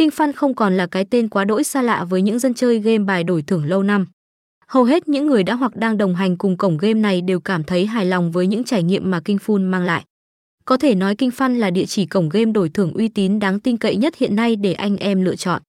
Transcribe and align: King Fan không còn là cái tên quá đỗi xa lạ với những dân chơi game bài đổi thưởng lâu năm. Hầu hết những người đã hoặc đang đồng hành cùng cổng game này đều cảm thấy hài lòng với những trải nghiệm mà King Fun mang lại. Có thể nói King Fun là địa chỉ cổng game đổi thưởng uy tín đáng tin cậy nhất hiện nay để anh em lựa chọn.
King 0.00 0.10
Fan 0.10 0.32
không 0.32 0.54
còn 0.54 0.76
là 0.76 0.86
cái 0.86 1.04
tên 1.04 1.28
quá 1.28 1.44
đỗi 1.44 1.64
xa 1.64 1.82
lạ 1.82 2.04
với 2.04 2.22
những 2.22 2.38
dân 2.38 2.54
chơi 2.54 2.78
game 2.78 2.98
bài 2.98 3.24
đổi 3.24 3.42
thưởng 3.42 3.64
lâu 3.64 3.82
năm. 3.82 4.06
Hầu 4.66 4.84
hết 4.84 5.08
những 5.08 5.26
người 5.26 5.42
đã 5.42 5.54
hoặc 5.54 5.76
đang 5.76 5.98
đồng 5.98 6.14
hành 6.14 6.36
cùng 6.36 6.56
cổng 6.56 6.78
game 6.78 6.94
này 6.94 7.20
đều 7.20 7.40
cảm 7.40 7.64
thấy 7.64 7.86
hài 7.86 8.06
lòng 8.06 8.32
với 8.32 8.46
những 8.46 8.64
trải 8.64 8.82
nghiệm 8.82 9.10
mà 9.10 9.20
King 9.20 9.36
Fun 9.36 9.70
mang 9.70 9.82
lại. 9.82 10.04
Có 10.64 10.76
thể 10.76 10.94
nói 10.94 11.16
King 11.16 11.30
Fun 11.30 11.58
là 11.58 11.70
địa 11.70 11.86
chỉ 11.86 12.06
cổng 12.06 12.28
game 12.28 12.52
đổi 12.52 12.68
thưởng 12.68 12.92
uy 12.92 13.08
tín 13.08 13.38
đáng 13.38 13.60
tin 13.60 13.76
cậy 13.76 13.96
nhất 13.96 14.16
hiện 14.16 14.36
nay 14.36 14.56
để 14.56 14.72
anh 14.72 14.96
em 14.96 15.24
lựa 15.24 15.36
chọn. 15.36 15.62